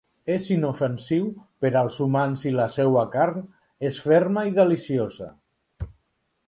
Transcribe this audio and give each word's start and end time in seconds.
És 0.35 0.45
inofensiu 0.53 1.27
per 1.65 1.71
als 1.81 1.97
humans 2.05 2.47
i 2.51 2.55
la 2.61 2.65
seua 2.79 3.05
carn 3.17 3.45
és 3.91 4.01
ferma 4.09 4.47
i 4.53 4.59
deliciosa. 4.63 5.31